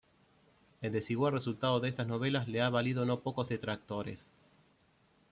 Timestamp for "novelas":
2.07-2.47